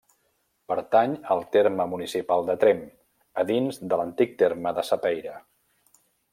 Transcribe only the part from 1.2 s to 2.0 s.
al terme